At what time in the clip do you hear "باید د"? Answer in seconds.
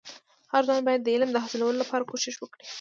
0.87-1.07